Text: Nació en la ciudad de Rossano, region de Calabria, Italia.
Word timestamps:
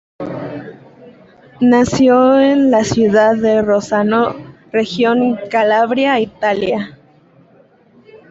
Nació 1.59 2.39
en 2.39 2.71
la 2.71 2.83
ciudad 2.83 3.35
de 3.35 3.61
Rossano, 3.61 4.33
region 4.71 5.35
de 5.35 5.47
Calabria, 5.47 6.19
Italia. 6.19 6.97